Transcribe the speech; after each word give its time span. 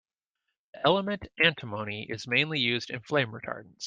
The 0.73 0.83
element 0.83 1.27
antimony 1.37 2.07
is 2.09 2.25
mainly 2.25 2.59
used 2.59 2.89
in 2.89 3.01
flame 3.01 3.29
retardants. 3.31 3.77